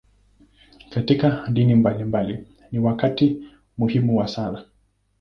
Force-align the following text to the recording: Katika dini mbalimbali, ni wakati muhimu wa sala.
Katika 0.89 1.47
dini 1.53 1.75
mbalimbali, 1.75 2.47
ni 2.71 2.79
wakati 2.79 3.43
muhimu 3.77 4.17
wa 4.17 4.27
sala. 4.27 4.65